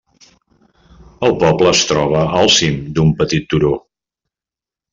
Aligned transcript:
El 1.27 1.35
poble 1.43 1.69
es 1.73 1.81
troba 1.91 2.23
al 2.41 2.51
cim 2.57 2.81
d'un 2.97 3.13
petit 3.21 3.49
turó. 3.55 3.73